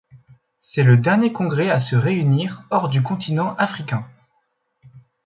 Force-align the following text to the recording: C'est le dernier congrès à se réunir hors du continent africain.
C'est 0.61 0.81
le 0.81 0.97
dernier 0.97 1.31
congrès 1.31 1.69
à 1.69 1.77
se 1.77 1.95
réunir 1.95 2.63
hors 2.71 2.89
du 2.89 3.03
continent 3.03 3.53
africain. 3.57 4.09